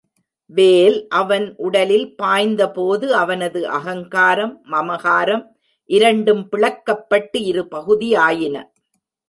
வேல் 0.49 1.07
அவன் 1.09 1.45
உடலில் 1.57 2.07
பாய்ந்த 2.15 2.71
போது 2.71 3.07
அவனது 3.15 3.69
அகங்காரம், 3.69 4.55
மமகாரம் 4.71 5.45
இரண்டும் 5.89 6.43
பிளக்கப்பட்டு 6.51 7.39
இரு 7.43 7.67
பகுதியாயின. 7.71 8.57